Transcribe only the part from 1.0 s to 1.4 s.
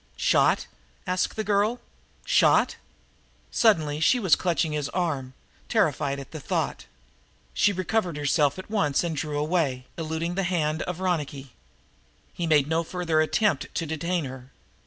asked